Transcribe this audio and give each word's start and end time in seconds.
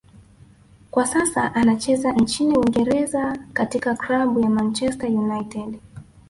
kwa 0.91 1.07
sasa 1.07 1.55
anacheza 1.55 2.11
nchini 2.11 2.57
Uingereza 2.57 3.37
katika 3.53 3.95
klabu 3.95 4.39
ya 4.39 4.49
Manchester 4.49 5.09
United 5.11 5.79